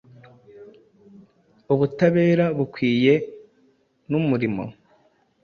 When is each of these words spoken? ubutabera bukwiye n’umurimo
ubutabera 1.73 2.45
bukwiye 2.57 3.13
n’umurimo 4.09 4.63